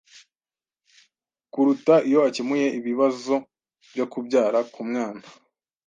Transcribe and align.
kuruta 1.51 1.95
iyo 2.07 2.19
akemuye 2.29 2.67
ibibazo 2.79 3.33
byo 3.91 4.05
kubyara 4.11 4.59
k'Umwana 4.71 5.25